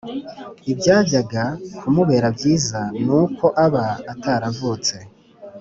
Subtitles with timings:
[0.71, 1.43] ibyajyaga
[1.79, 4.95] kumubera byiza ni uko aba ataravutse.”